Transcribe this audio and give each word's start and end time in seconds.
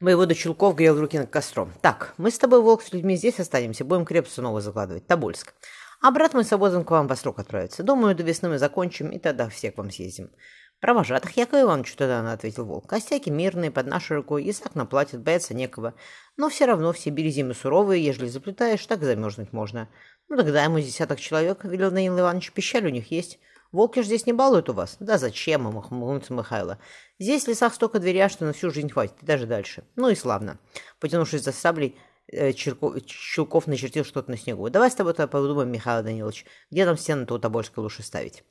Воевода 0.00 0.32
Чулков 0.36 0.76
грел 0.76 1.00
руки 1.00 1.18
над 1.18 1.28
костром. 1.28 1.72
«Так, 1.82 2.14
мы 2.18 2.30
с 2.30 2.38
тобой, 2.38 2.62
Волк, 2.62 2.82
с 2.82 2.92
людьми 2.92 3.16
здесь 3.16 3.40
останемся, 3.40 3.84
будем 3.84 4.04
крепость 4.04 4.38
новую 4.38 4.62
закладывать, 4.62 5.08
Тобольск. 5.08 5.54
А 6.00 6.12
брат 6.12 6.34
мой 6.34 6.44
свободен 6.44 6.84
к 6.84 6.90
вам 6.92 7.08
по 7.08 7.16
срок 7.16 7.40
отправится. 7.40 7.82
Думаю, 7.82 8.14
до 8.14 8.22
весны 8.22 8.48
мы 8.48 8.58
закончим, 8.58 9.10
и 9.10 9.18
тогда 9.18 9.48
все 9.48 9.72
к 9.72 9.78
вам 9.78 9.90
съездим». 9.90 10.30
«Провожатых 10.78 11.36
Яков 11.36 11.60
Иванович 11.62 11.96
тогда 11.96 12.32
ответил 12.32 12.64
Волк. 12.64 12.88
«Костяки 12.88 13.28
мирные, 13.28 13.72
под 13.72 13.88
нашей 13.88 14.18
рукой, 14.18 14.48
Исаак 14.48 14.76
наплатит, 14.76 15.20
бояться 15.20 15.52
некого. 15.52 15.94
Но 16.36 16.48
все 16.48 16.66
равно 16.66 16.92
в 16.92 16.98
Сибири 17.00 17.30
зимы 17.30 17.54
суровые, 17.54 18.04
ежели 18.04 18.28
заплетаешь, 18.28 18.86
так 18.86 19.02
замерзнуть 19.02 19.52
можно. 19.52 19.88
Ну 20.28 20.36
тогда 20.36 20.62
ему 20.62 20.78
десяток 20.78 21.18
человек, 21.18 21.64
велел 21.64 21.90
Данил 21.90 22.20
Иванович, 22.20 22.52
пищаль 22.52 22.86
у 22.86 22.90
них 22.90 23.10
есть». 23.10 23.40
Волки 23.70 24.00
ж 24.00 24.06
здесь 24.06 24.26
не 24.26 24.32
балуют 24.32 24.70
у 24.70 24.72
вас? 24.72 24.96
Да 24.98 25.18
зачем 25.18 25.68
им, 25.68 25.76
ухмыльнулся 25.76 26.32
Михайло. 26.32 26.78
Здесь 27.18 27.44
в 27.44 27.48
лесах 27.48 27.74
столько 27.74 27.98
дверя, 27.98 28.28
что 28.28 28.46
на 28.46 28.52
всю 28.52 28.70
жизнь 28.70 28.90
хватит, 28.90 29.16
и 29.22 29.26
даже 29.26 29.46
дальше. 29.46 29.84
Ну 29.96 30.08
и 30.08 30.14
славно. 30.14 30.58
Потянувшись 31.00 31.42
за 31.42 31.52
саблей, 31.52 31.96
э, 32.28 32.54
Черков, 32.54 32.96
Щелков 33.06 33.66
начертил 33.66 34.04
что-то 34.04 34.30
на 34.30 34.38
снегу. 34.38 34.70
Давай 34.70 34.90
с 34.90 34.94
тобой 34.94 35.12
-то 35.12 35.26
подумаем, 35.26 35.70
Михаил 35.70 36.02
Данилович, 36.02 36.46
где 36.70 36.86
нам 36.86 36.96
стену-то 36.96 37.34
у 37.34 37.38
Тобольска 37.38 37.80
лучше 37.80 38.02
ставить. 38.02 38.42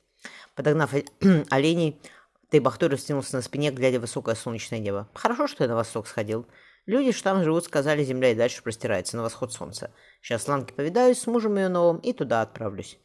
Подогнав 0.54 0.94
оленей, 1.50 2.00
Тайбахтой 2.50 2.88
растянулся 2.88 3.36
на 3.36 3.42
спине, 3.42 3.70
глядя 3.72 3.98
в 3.98 4.02
высокое 4.02 4.34
солнечное 4.34 4.78
небо. 4.78 5.08
Хорошо, 5.14 5.48
что 5.48 5.64
я 5.64 5.68
на 5.68 5.74
восток 5.74 6.06
сходил. 6.06 6.46
Люди, 6.86 7.12
что 7.12 7.24
там 7.24 7.44
живут, 7.44 7.64
сказали, 7.64 8.02
земля 8.02 8.30
и 8.30 8.34
дальше 8.34 8.62
простирается 8.62 9.16
на 9.18 9.22
восход 9.22 9.52
солнца. 9.52 9.92
Сейчас 10.22 10.48
ланки 10.48 10.72
повидаюсь 10.72 11.18
с 11.18 11.26
мужем 11.26 11.56
ее 11.56 11.68
новым 11.68 11.98
и 11.98 12.14
туда 12.14 12.40
отправлюсь. 12.40 12.98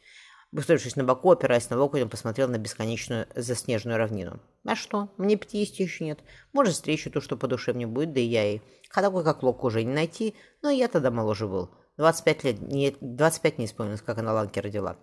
Устроившись 0.56 0.96
на 0.96 1.04
боку, 1.04 1.32
опираясь 1.32 1.70
на 1.72 1.78
локоть, 1.78 2.04
он 2.04 2.10
посмотрел 2.10 2.48
на 2.48 2.60
бесконечную 2.60 3.26
заснеженную 3.36 3.98
равнину. 3.98 4.40
«А 4.64 4.76
что? 4.76 5.10
Мне 5.18 5.36
пятидесяти 5.36 5.82
еще 5.82 6.06
нет. 6.06 6.20
Может, 6.54 6.76
встречу 6.76 7.10
то, 7.10 7.22
что 7.22 7.38
по 7.38 7.48
душе 7.48 7.74
мне 7.74 7.88
будет, 7.88 8.14
да 8.14 8.20
и 8.20 8.26
я 8.26 8.44
ей. 8.44 8.62
А 8.94 9.02
такой, 9.02 9.24
как 9.24 9.42
Лок, 9.42 9.64
уже 9.64 9.84
не 9.84 9.92
найти, 9.92 10.36
но 10.62 10.70
я 10.70 10.88
тогда 10.88 11.10
моложе 11.10 11.48
был. 11.48 11.72
25 11.98 12.44
лет, 12.44 12.62
не, 12.62 12.96
25 13.02 13.58
не 13.58 13.66
исполнилось, 13.66 14.02
как 14.02 14.20
она 14.20 14.32
Ланки 14.34 14.60
родила. 14.60 14.98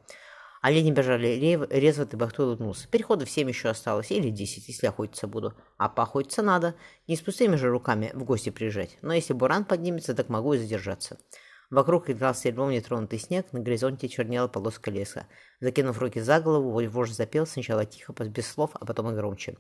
Олени 0.63 0.93
бежали 0.93 1.27
резво, 1.71 2.07
ты 2.07 2.17
бахтой 2.17 2.47
улыбнулся. 2.47 2.87
Переходов 2.89 3.31
семь 3.31 3.49
еще 3.49 3.71
осталось, 3.71 4.13
или 4.13 4.31
десять, 4.31 4.69
если 4.69 4.87
охотиться 4.87 5.27
буду. 5.27 5.55
А 5.79 5.89
поохотиться 5.89 6.43
надо. 6.43 6.75
Не 7.09 7.17
с 7.17 7.23
пустыми 7.23 7.57
же 7.57 7.71
руками 7.71 8.11
в 8.13 8.25
гости 8.25 8.51
приезжать. 8.51 8.99
Но 9.03 9.15
если 9.15 9.33
буран 9.33 9.65
поднимется, 9.65 10.15
так 10.15 10.29
могу 10.29 10.53
и 10.53 10.59
задержаться. 10.59 11.19
Вокруг 11.71 12.11
играл 12.11 12.35
серебром 12.35 12.71
нетронутый 12.71 13.21
снег, 13.21 13.53
на 13.53 13.61
горизонте 13.61 14.09
чернела 14.09 14.49
полоска 14.49 14.91
леса. 14.91 15.27
Закинув 15.61 15.99
руки 16.01 16.21
за 16.21 16.41
голову, 16.41 16.85
вождь 16.89 17.15
запел 17.15 17.47
сначала 17.47 17.87
тихо, 17.87 18.13
без 18.13 18.49
слов, 18.49 18.71
а 18.75 18.85
потом 18.85 19.11
и 19.11 19.15
громче. 19.15 19.57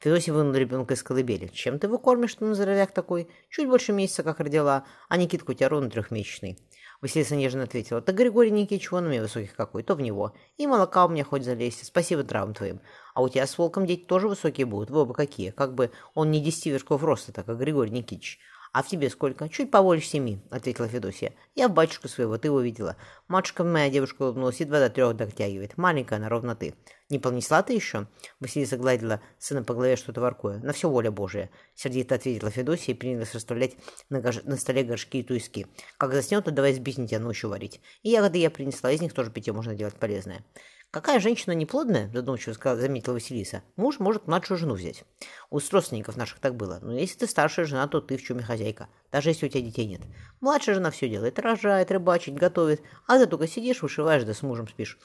Федосий 0.00 0.32
вынул 0.32 0.54
ребенка 0.54 0.94
из 0.94 1.02
колыбели. 1.02 1.46
«Чем 1.46 1.78
ты 1.78 1.86
его 1.86 1.98
кормишь, 1.98 2.32
что 2.32 2.44
на 2.44 2.54
здоровяк 2.54 2.92
такой? 2.92 3.28
Чуть 3.48 3.68
больше 3.68 3.92
месяца, 3.92 4.24
как 4.24 4.40
родила, 4.40 4.84
а 5.08 5.16
Никитка 5.16 5.52
у 5.52 5.54
тебя 5.54 5.68
ровно 5.68 5.88
трехмесячный». 5.88 6.58
Василиса 7.00 7.36
нежно 7.36 7.62
ответила. 7.62 8.00
«Да 8.00 8.12
Григорий 8.12 8.50
Никитич 8.50 8.90
вон 8.90 9.06
у 9.06 9.10
меня 9.10 9.22
высоких 9.22 9.54
какой, 9.54 9.84
то 9.84 9.94
в 9.94 10.00
него. 10.00 10.34
И 10.56 10.66
молока 10.66 11.06
у 11.06 11.08
меня 11.08 11.24
хоть 11.24 11.44
залезть. 11.44 11.86
Спасибо 11.86 12.24
травам 12.24 12.54
твоим. 12.54 12.80
А 13.14 13.22
у 13.22 13.28
тебя 13.28 13.46
с 13.46 13.56
волком 13.56 13.86
дети 13.86 14.04
тоже 14.04 14.28
высокие 14.28 14.66
будут. 14.66 14.90
Вы 14.90 15.02
оба 15.02 15.14
какие. 15.14 15.50
Как 15.50 15.74
бы 15.74 15.90
он 16.14 16.30
не 16.30 16.40
десяти 16.40 16.70
вершков 16.70 17.02
роста, 17.02 17.32
так 17.32 17.46
как 17.46 17.58
Григорий 17.58 17.90
Никитич. 17.90 18.40
«А 18.72 18.82
в 18.82 18.88
тебе 18.88 19.10
сколько?» 19.10 19.48
«Чуть 19.48 19.70
побольше 19.70 20.06
семи»,— 20.06 20.40
ответила 20.50 20.88
Федосия. 20.88 21.34
«Я 21.54 21.68
батюшку 21.68 22.08
своего, 22.08 22.38
ты 22.38 22.48
его 22.48 22.60
видела. 22.60 22.96
Матушка 23.28 23.64
моя 23.64 23.90
девушка 23.90 24.22
улыбнулась, 24.22 24.60
едва 24.60 24.80
до 24.80 24.90
трех 24.90 25.16
дотягивает. 25.16 25.76
Маленькая 25.76 26.16
она, 26.16 26.28
ровно 26.28 26.54
ты». 26.54 26.74
«Не 27.08 27.18
понесла 27.18 27.62
ты 27.62 27.72
еще?» 27.72 28.08
Василиса 28.40 28.76
гладила 28.76 29.20
сына 29.38 29.62
по 29.62 29.74
голове 29.74 29.96
что-то 29.96 30.20
воркуя. 30.20 30.58
«На 30.58 30.72
все 30.72 30.90
воля 30.90 31.10
Божия»,— 31.10 31.50
сердито 31.74 32.16
ответила 32.16 32.50
Федосия 32.50 32.92
и 32.92 32.96
принялась 32.96 33.34
расставлять 33.34 33.76
на, 34.10 34.20
гож... 34.20 34.42
на 34.42 34.56
столе 34.56 34.82
горшки 34.82 35.18
и 35.18 35.22
туиски. 35.22 35.68
«Как 35.98 36.12
заснет, 36.12 36.44
то 36.44 36.50
давай 36.50 36.74
сбиснить, 36.74 37.12
а 37.12 37.20
ночью 37.20 37.50
варить. 37.50 37.80
И 38.02 38.10
ягоды 38.10 38.38
я 38.38 38.50
принесла, 38.50 38.90
из 38.90 39.00
них 39.00 39.12
тоже 39.12 39.30
питье 39.30 39.52
можно 39.52 39.74
делать 39.74 39.94
полезное». 39.94 40.44
«Какая 40.96 41.20
женщина 41.20 41.52
неплодная?»– 41.52 42.10
задумчиво 42.14 42.54
заметила 42.74 43.12
Василиса. 43.12 43.62
«Муж 43.76 43.98
может 43.98 44.26
младшую 44.26 44.56
жену 44.56 44.72
взять. 44.72 45.04
У 45.50 45.58
родственников 45.58 46.16
наших 46.16 46.38
так 46.38 46.56
было. 46.56 46.78
Но 46.80 46.94
если 46.94 47.18
ты 47.18 47.26
старшая 47.26 47.66
жена, 47.66 47.86
то 47.86 48.00
ты 48.00 48.16
в 48.16 48.22
чуме 48.22 48.42
хозяйка, 48.42 48.88
даже 49.12 49.28
если 49.28 49.44
у 49.44 49.48
тебя 49.50 49.60
детей 49.60 49.84
нет. 49.84 50.00
Младшая 50.40 50.76
жена 50.76 50.90
все 50.90 51.10
делает, 51.10 51.38
рожает, 51.38 51.90
рыбачит, 51.90 52.34
готовит, 52.36 52.80
а 53.06 53.18
ты 53.18 53.26
только 53.26 53.46
сидишь, 53.46 53.82
вышиваешь, 53.82 54.24
да 54.24 54.32
с 54.32 54.40
мужем 54.40 54.68
спишь». 54.68 54.98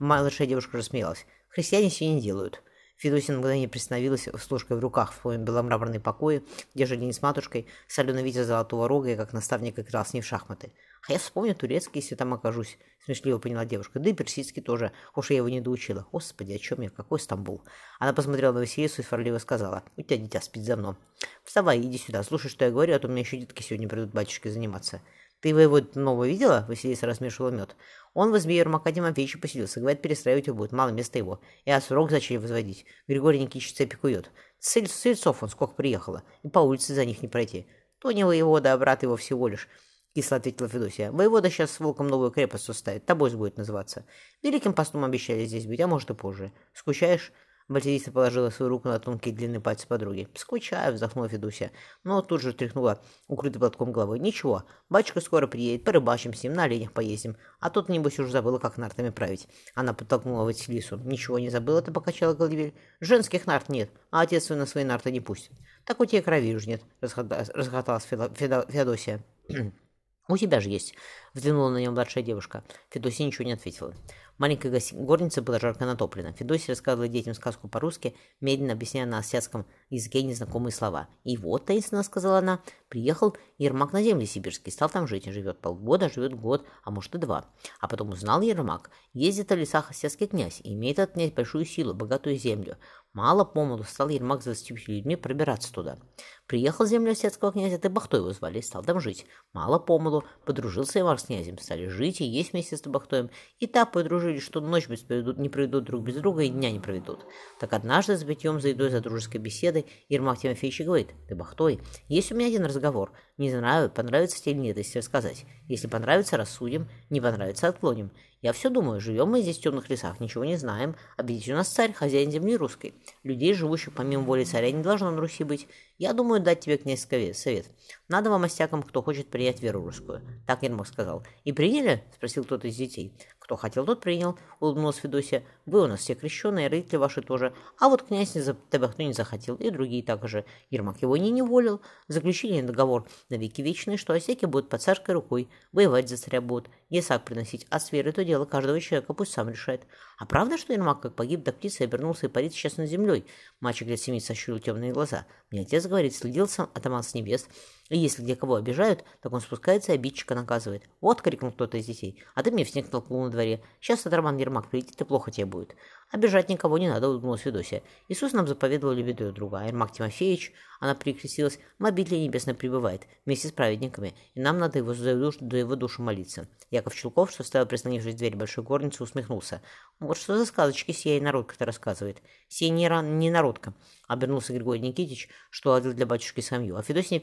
Младшая 0.00 0.48
девушка 0.48 0.78
рассмеялась. 0.78 1.26
«Христиане 1.48 1.90
все 1.90 2.12
не 2.12 2.20
делают. 2.20 2.64
Федосия 2.96 3.32
на 3.32 3.38
мгновение 3.38 3.68
пристановилась 3.68 4.26
с 4.26 4.50
ложкой 4.50 4.78
в 4.78 4.80
руках 4.80 5.12
в 5.12 5.20
своем 5.20 5.44
беломраморной 5.44 6.00
покое, 6.00 6.42
где 6.74 6.86
жили 6.86 7.10
с 7.10 7.20
матушкой, 7.20 7.66
соленый 7.88 8.22
ветер 8.22 8.44
золотого 8.44 8.88
рога 8.88 9.10
и 9.10 9.16
как 9.16 9.34
наставник 9.34 9.78
играл 9.78 10.06
с 10.06 10.14
ней 10.14 10.22
в 10.22 10.26
шахматы. 10.26 10.72
А 11.06 11.12
я 11.12 11.18
вспомню 11.18 11.54
турецкий, 11.54 12.00
если 12.00 12.14
там 12.14 12.32
окажусь, 12.32 12.78
смешливо 13.04 13.38
поняла 13.38 13.64
девушка. 13.66 14.00
Да 14.00 14.10
и 14.10 14.14
персидский 14.14 14.62
тоже, 14.62 14.92
уж 15.14 15.30
я 15.30 15.36
его 15.36 15.48
не 15.48 15.60
доучила. 15.60 16.06
Господи, 16.10 16.54
о 16.54 16.58
чем 16.58 16.80
я, 16.80 16.88
какой 16.88 17.20
Стамбул? 17.20 17.62
Она 18.00 18.12
посмотрела 18.12 18.52
на 18.52 18.60
Василису 18.60 19.02
и 19.02 19.04
сварливо 19.04 19.38
сказала, 19.38 19.84
у 19.96 20.02
тебя 20.02 20.16
дитя 20.16 20.40
спит 20.40 20.64
за 20.64 20.76
мной. 20.76 20.96
Вставай, 21.44 21.80
иди 21.80 21.98
сюда, 21.98 22.22
слушай, 22.22 22.48
что 22.48 22.64
я 22.64 22.70
говорю, 22.70 22.94
а 22.94 22.98
то 22.98 23.08
у 23.08 23.10
меня 23.10 23.20
еще 23.20 23.36
детки 23.36 23.62
сегодня 23.62 23.88
придут 23.88 24.12
батюшки 24.12 24.48
заниматься. 24.48 25.02
Ты 25.46 25.50
его 25.50 25.80
нового 25.94 26.26
видела? 26.26 26.64
Василиса 26.66 27.06
размешивала 27.06 27.50
мед. 27.50 27.76
Он 28.14 28.32
в 28.32 28.36
избе 28.36 28.56
Ермака 28.56 28.90
Тимофеевича 28.90 29.38
поселился. 29.38 29.78
Говорит, 29.78 30.02
перестраивать 30.02 30.48
его 30.48 30.56
будет. 30.56 30.72
Мало 30.72 30.88
места 30.88 31.18
его. 31.18 31.40
И 31.64 31.72
срок 31.78 32.10
зачем 32.10 32.42
возводить? 32.42 32.84
Григорий 33.06 33.38
Никитич 33.38 33.72
цепи 33.72 33.94
кует. 33.94 34.32
С 34.58 34.70
сельцов 34.70 35.44
он 35.44 35.48
сколько 35.48 35.74
приехала. 35.74 36.24
И 36.42 36.48
по 36.48 36.58
улице 36.58 36.94
за 36.94 37.04
них 37.04 37.22
не 37.22 37.28
пройти. 37.28 37.68
То 38.00 38.10
не 38.10 38.24
воевода, 38.24 38.72
а 38.72 38.76
брат 38.76 39.04
его 39.04 39.14
всего 39.14 39.46
лишь. 39.46 39.68
Кисло 40.16 40.38
ответила 40.38 40.68
Федосия. 40.68 41.12
Воевода 41.12 41.48
сейчас 41.48 41.70
с 41.70 41.78
волком 41.78 42.08
новую 42.08 42.32
крепость 42.32 42.68
уставит. 42.68 43.06
Тобой 43.06 43.30
будет 43.30 43.56
называться. 43.56 44.04
Великим 44.42 44.72
постом 44.72 45.04
обещали 45.04 45.44
здесь 45.44 45.68
быть, 45.68 45.78
а 45.78 45.86
может 45.86 46.10
и 46.10 46.14
позже. 46.14 46.50
Скучаешь? 46.74 47.30
Василиса 47.68 48.12
положила 48.12 48.50
свою 48.50 48.70
руку 48.70 48.88
на 48.88 48.98
тонкие 49.00 49.34
длинные 49.34 49.60
пальцы 49.60 49.86
подруги. 49.88 50.28
«Скучаю»,— 50.34 50.92
вздохнула 50.94 51.28
Федуся, 51.28 51.72
но 52.04 52.22
тут 52.22 52.40
же 52.40 52.52
тряхнула 52.52 53.00
укрытый 53.26 53.58
платком 53.58 53.90
головой. 53.92 54.20
«Ничего, 54.20 54.64
батюшка 54.88 55.20
скоро 55.20 55.46
приедет, 55.46 55.84
порыбачим 55.84 56.32
с 56.32 56.44
ним, 56.44 56.52
на 56.52 56.64
оленях 56.64 56.92
поездим. 56.92 57.36
А 57.58 57.70
тут, 57.70 57.88
небось, 57.88 58.18
уже 58.20 58.30
забыла, 58.30 58.58
как 58.58 58.76
нартами 58.76 59.10
править». 59.10 59.48
Она 59.74 59.94
подтолкнула 59.94 60.44
Василису. 60.44 60.96
«Ничего 60.98 61.38
не 61.38 61.50
забыла, 61.50 61.82
ты 61.82 61.90
покачала 61.90 62.34
головой. 62.34 62.74
Женских 63.00 63.46
нарт 63.46 63.68
нет, 63.68 63.90
а 64.10 64.20
отец 64.20 64.44
свой 64.44 64.58
на 64.58 64.66
свои 64.66 64.84
нарты 64.84 65.10
не 65.10 65.20
пустит. 65.20 65.52
Так 65.84 66.00
у 66.00 66.04
тебя 66.04 66.22
крови 66.22 66.54
уже 66.54 66.68
нет»,— 66.68 66.82
расхоталась 67.00 68.04
Федосия. 68.04 69.24
«У 70.28 70.36
тебя 70.36 70.60
же 70.60 70.68
есть»,— 70.68 70.94
взглянула 71.34 71.70
на 71.70 71.78
нее 71.78 71.90
младшая 71.90 72.24
девушка. 72.24 72.64
Федосия 72.90 73.24
ничего 73.24 73.44
не 73.44 73.52
ответила. 73.52 73.94
Маленькая 74.38 74.82
горница 74.92 75.40
была 75.40 75.58
жарко 75.58 75.86
натоплена. 75.86 76.32
Федосия 76.32 76.72
рассказывала 76.72 77.08
детям 77.08 77.32
сказку 77.32 77.68
по-русски, 77.68 78.14
медленно 78.40 78.74
объясняя 78.74 79.06
на 79.06 79.18
осетском 79.18 79.64
языке 79.88 80.22
незнакомые 80.22 80.72
слова. 80.72 81.08
«И 81.24 81.38
вот»,— 81.38 81.64
таинственно 81.66 82.02
сказала 82.02 82.38
она,— 82.38 82.60
«приехал 82.88 83.34
Ермак 83.56 83.92
на 83.92 84.02
земли 84.02 84.26
сибирские, 84.26 84.72
стал 84.72 84.90
там 84.90 85.06
жить, 85.06 85.24
живет 85.24 85.60
полгода, 85.60 86.10
живет 86.10 86.34
год, 86.34 86.66
а 86.84 86.90
может 86.90 87.14
и 87.14 87.18
два. 87.18 87.46
А 87.80 87.88
потом 87.88 88.10
узнал 88.10 88.42
Ермак, 88.42 88.90
ездит 89.14 89.50
в 89.50 89.54
лесах 89.54 89.90
осетский 89.90 90.26
князь, 90.26 90.60
и 90.62 90.74
имеет 90.74 90.98
от 90.98 91.12
князь 91.12 91.32
большую 91.32 91.64
силу, 91.64 91.94
богатую 91.94 92.36
землю. 92.36 92.76
Мало 93.14 93.44
помолу 93.44 93.84
стал 93.84 94.10
Ермак 94.10 94.42
двадцатью 94.42 94.76
людьми 94.86 95.16
пробираться 95.16 95.72
туда. 95.72 95.98
Приехал 96.46 96.84
в 96.84 96.88
землю 96.88 97.10
осетского 97.10 97.50
князя, 97.50 97.76
Табахтой 97.76 98.20
его 98.20 98.32
звали, 98.32 98.60
стал 98.60 98.84
там 98.84 99.00
жить. 99.00 99.26
Мало 99.52 99.80
помолу, 99.80 100.22
подружился 100.44 101.00
Ермак 101.00 101.18
с 101.18 101.24
князем, 101.24 101.58
стали 101.58 101.88
жить 101.88 102.20
и 102.20 102.24
есть 102.24 102.52
вместе 102.52 102.76
с 102.76 102.80
Табахтоем. 102.80 103.30
И 103.58 103.66
так 103.66 103.90
подружились, 103.90 104.44
что 104.44 104.60
ночь 104.60 104.88
без 104.88 105.00
проведут, 105.00 105.38
не 105.38 105.48
проведут 105.48 105.84
друг 105.84 106.04
без 106.04 106.14
друга 106.14 106.44
и 106.44 106.48
дня 106.48 106.70
не 106.70 106.78
проведут. 106.78 107.26
Так 107.58 107.72
однажды 107.72 108.16
с 108.16 108.22
битьем 108.22 108.60
за 108.60 108.68
едой, 108.68 108.90
за 108.90 109.00
дружеской 109.00 109.40
беседой, 109.40 109.86
Ермак 110.08 110.38
Тимофеевич 110.38 110.82
говорит, 110.82 111.08
Табахтой, 111.28 111.80
есть 112.06 112.30
у 112.30 112.36
меня 112.36 112.46
один 112.46 112.64
разговор. 112.64 113.10
Не 113.38 113.50
знаю, 113.50 113.90
понравится 113.90 114.40
тебе 114.40 114.52
или 114.52 114.60
нет, 114.60 114.76
если 114.76 114.98
рассказать. 114.98 115.46
Если 115.66 115.88
понравится, 115.88 116.36
рассудим, 116.36 116.88
не 117.10 117.20
понравится, 117.20 117.66
отклоним. 117.66 118.12
Я 118.42 118.52
все 118.52 118.68
думаю, 118.68 119.00
живем 119.00 119.30
мы 119.30 119.40
здесь 119.40 119.58
в 119.58 119.62
темных 119.62 119.88
лесах, 119.88 120.20
ничего 120.20 120.44
не 120.44 120.56
знаем, 120.56 120.94
а 121.16 121.22
ведь 121.22 121.48
у 121.48 121.54
нас 121.54 121.68
царь, 121.68 121.92
хозяин 121.92 122.30
земли 122.30 122.56
русской. 122.56 122.94
Людей, 123.24 123.54
живущих 123.54 123.92
помимо 123.94 124.22
воли 124.22 124.44
царя, 124.44 124.70
не 124.70 124.82
должно 124.82 125.10
на 125.10 125.18
Руси 125.18 125.42
быть. 125.42 125.66
Я 125.98 126.12
думаю 126.12 126.42
дать 126.42 126.60
тебе, 126.60 126.76
князь, 126.76 127.00
совет. 127.00 127.66
Надо 128.08 128.28
вам, 128.28 128.44
остякам, 128.44 128.82
кто 128.82 129.02
хочет 129.02 129.30
принять 129.30 129.62
веру 129.62 129.82
русскую. 129.82 130.20
Так 130.46 130.62
Ермак 130.62 130.86
сказал. 130.86 131.26
И 131.44 131.52
приняли? 131.52 132.04
Спросил 132.14 132.44
кто-то 132.44 132.68
из 132.68 132.76
детей. 132.76 133.12
Кто 133.46 133.54
хотел, 133.54 133.86
тот 133.86 134.00
принял, 134.00 134.36
улыбнулась 134.58 134.96
Федосия. 134.96 135.44
Вы 135.66 135.84
у 135.84 135.86
нас 135.86 136.00
все 136.00 136.16
крещеные, 136.16 136.66
родители 136.66 136.96
ваши 136.96 137.22
тоже. 137.22 137.54
А 137.78 137.88
вот 137.88 138.02
князь 138.02 138.34
не 138.34 138.40
за 138.40 138.56
тебя 138.72 138.88
кто 138.88 139.04
не 139.04 139.12
захотел, 139.12 139.54
и 139.54 139.70
другие 139.70 140.02
также. 140.02 140.44
Ермак 140.70 141.00
его 141.00 141.16
не 141.16 141.30
неволил. 141.30 141.80
Заключили 142.08 142.60
договор 142.60 143.06
на 143.28 143.36
веки 143.36 143.60
вечные, 143.60 143.98
что 143.98 144.14
осеки 144.14 144.46
будут 144.46 144.68
под 144.68 144.82
царской 144.82 145.14
рукой. 145.14 145.48
Воевать 145.70 146.08
за 146.08 146.16
царя 146.16 146.40
будут, 146.40 146.70
есак 146.88 147.24
приносить. 147.24 147.68
А 147.70 147.78
с 147.78 147.92
верой 147.92 148.10
то 148.10 148.24
дело 148.24 148.46
каждого 148.46 148.80
человека 148.80 149.14
пусть 149.14 149.32
сам 149.32 149.48
решает. 149.48 149.86
А 150.18 150.26
правда, 150.26 150.58
что 150.58 150.72
Ермак, 150.72 151.02
как 151.02 151.14
погиб, 151.14 151.44
до 151.44 151.52
птицы 151.52 151.82
обернулся 151.82 152.26
и 152.26 152.28
парит 152.28 152.52
сейчас 152.52 152.78
над 152.78 152.88
землей? 152.88 153.26
Мальчик 153.60 153.86
лет 153.86 154.00
семи 154.00 154.18
сощурил 154.18 154.58
темные 154.58 154.92
глаза. 154.92 155.24
Мне 155.52 155.60
отец 155.60 155.86
говорит, 155.86 156.16
следил 156.16 156.48
сам 156.48 156.68
атаман 156.74 157.04
с 157.04 157.14
небес. 157.14 157.46
И 157.88 157.98
если 157.98 158.22
где 158.22 158.34
кого 158.34 158.56
обижают, 158.56 159.04
так 159.20 159.32
он 159.32 159.40
спускается 159.40 159.92
и 159.92 159.94
обидчика 159.94 160.34
наказывает. 160.34 160.82
Вот, 161.00 161.22
крикнул 161.22 161.52
кто-то 161.52 161.76
из 161.78 161.86
детей. 161.86 162.22
А 162.34 162.42
ты 162.42 162.50
мне 162.50 162.64
в 162.64 162.70
снег 162.70 162.88
толкнул 162.88 163.24
на 163.24 163.30
дворе. 163.30 163.62
Сейчас 163.80 164.00
этот 164.00 164.12
Ермак 164.12 164.68
прилетит, 164.70 165.00
и 165.00 165.04
плохо 165.04 165.30
тебе 165.30 165.46
будет. 165.46 165.76
Обижать 166.10 166.48
никого 166.48 166.78
не 166.78 166.88
надо, 166.88 167.08
улыбнулась 167.08 167.42
Федосия. 167.42 167.82
Иисус 168.08 168.32
нам 168.32 168.48
заповедовал 168.48 168.94
любить 168.94 169.16
друг 169.16 169.34
друга. 169.34 169.58
А 169.60 169.66
Ермак 169.66 169.92
Тимофеевич, 169.92 170.52
она 170.80 170.94
прикрестилась, 170.94 171.58
в 171.78 171.86
обители 171.86 172.16
небесно 172.16 172.54
пребывает, 172.54 173.06
вместе 173.24 173.48
с 173.48 173.52
праведниками, 173.52 174.14
и 174.34 174.40
нам 174.40 174.58
надо 174.58 174.78
его 174.78 174.94
за 174.94 175.14
душу, 175.14 175.38
до 175.40 175.56
его 175.56 175.74
душу 175.74 176.02
молиться. 176.02 176.48
Яков 176.70 176.94
Чулков, 176.94 177.30
что 177.30 177.44
стоял, 177.44 177.66
прислонившись 177.66 178.14
в 178.14 178.18
дверь 178.18 178.36
большой 178.36 178.64
горницы, 178.64 179.02
усмехнулся. 179.02 179.62
Вот 180.00 180.16
что 180.16 180.36
за 180.36 180.44
сказочки 180.44 180.92
сей 180.92 181.20
народка-то 181.20 181.64
рассказывает. 181.64 182.18
Сей 182.48 182.70
не, 182.70 182.88
не 183.02 183.30
народка. 183.30 183.72
Обернулся 184.08 184.52
Григорий 184.52 184.80
Никитич, 184.80 185.28
что 185.50 185.72
отдал 185.74 185.92
для 185.92 186.06
батюшки 186.06 186.40
самью. 186.40 186.76
А 186.76 186.82
Федосия 186.82 187.20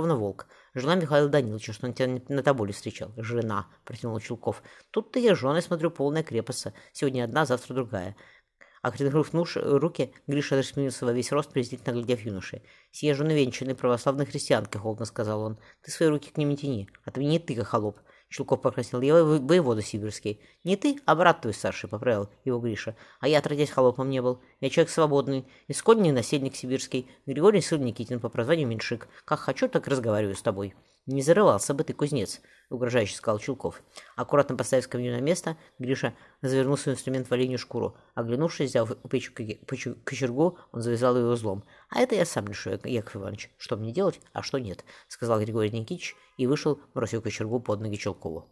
Петровна 0.00 0.16
Волк. 0.16 0.46
Жена 0.74 0.94
Михаила 0.94 1.28
Даниловича, 1.28 1.74
что 1.74 1.86
он 1.86 1.92
тебя 1.92 2.22
на 2.28 2.42
тоболе 2.42 2.72
встречал. 2.72 3.12
Жена, 3.18 3.66
протянул 3.84 4.18
Чулков. 4.18 4.62
Тут-то 4.90 5.18
я 5.18 5.34
жены 5.34 5.60
смотрю, 5.60 5.90
полная 5.90 6.22
крепость. 6.22 6.68
Сегодня 6.92 7.24
одна, 7.24 7.44
завтра 7.44 7.74
другая. 7.74 8.16
Отряхнув 8.80 9.34
нуш, 9.34 9.58
руки, 9.58 10.14
Гриша 10.26 10.56
рассмеялся 10.56 11.04
во 11.04 11.12
весь 11.12 11.32
рост, 11.32 11.52
презрительно 11.52 11.92
глядя 11.92 12.16
в 12.16 12.24
юноши. 12.24 12.62
«Сия 12.90 13.14
жены 13.14 13.32
венчанной 13.32 13.74
православной 13.74 14.24
христианки»,— 14.24 14.76
холодно 14.78 15.04
сказал 15.04 15.42
он. 15.42 15.58
«Ты 15.82 15.90
свои 15.90 16.08
руки 16.08 16.30
к 16.30 16.38
ним 16.38 16.48
не 16.48 16.56
тяни, 16.56 16.88
а 17.04 17.10
ты 17.10 17.22
не 17.22 17.38
ты, 17.38 17.62
холоп. 17.62 18.00
Чулков 18.30 18.62
покраснел. 18.62 19.00
Я 19.00 19.24
воевода 19.24 19.82
сибирский. 19.82 20.40
Не 20.62 20.76
ты, 20.76 21.00
а 21.04 21.16
брат 21.16 21.40
твой 21.40 21.52
старший, 21.52 21.90
поправил 21.90 22.30
его 22.44 22.60
Гриша. 22.60 22.96
А 23.18 23.26
я, 23.26 23.38
отродясь, 23.38 23.70
холопом 23.70 24.08
не 24.08 24.22
был. 24.22 24.40
Я 24.60 24.70
человек 24.70 24.90
свободный. 24.90 25.46
Исконный 25.66 26.12
наследник 26.12 26.54
сибирский. 26.54 27.10
Григорий 27.26 27.60
сын 27.60 27.84
Никитин 27.84 28.20
по 28.20 28.28
прозванию 28.28 28.68
Меньшик. 28.68 29.08
Как 29.24 29.40
хочу, 29.40 29.68
так 29.68 29.88
разговариваю 29.88 30.36
с 30.36 30.42
тобой. 30.42 30.74
Не 31.10 31.22
зарывался 31.22 31.74
бы 31.74 31.82
ты, 31.82 31.92
кузнец, 31.92 32.40
угрожающе 32.68 33.16
сказал 33.16 33.40
Чулков. 33.40 33.82
Аккуратно 34.14 34.56
поставив 34.56 34.84
скамью 34.84 35.12
на 35.12 35.20
место, 35.20 35.56
Гриша 35.80 36.14
завернул 36.40 36.76
свой 36.76 36.94
инструмент 36.94 37.28
в 37.28 37.32
оленью 37.32 37.58
шкуру. 37.58 37.96
Оглянувшись, 38.14 38.70
взяв 38.70 38.96
печу 39.08 39.96
кочергу, 40.04 40.56
он 40.70 40.82
завязал 40.82 41.16
ее 41.16 41.24
узлом. 41.24 41.64
«А 41.88 41.98
это 41.98 42.14
я 42.14 42.24
сам 42.24 42.46
решу, 42.46 42.78
Яков 42.84 43.16
Иванович, 43.16 43.50
что 43.58 43.76
мне 43.76 43.90
делать, 43.90 44.20
а 44.32 44.44
что 44.44 44.58
нет»,— 44.58 44.84
сказал 45.08 45.40
Григорий 45.40 45.72
Никитич 45.72 46.14
и 46.36 46.46
вышел, 46.46 46.80
бросив 46.94 47.24
кочергу 47.24 47.58
под 47.58 47.80
ноги 47.80 47.96
Челкову. 47.96 48.48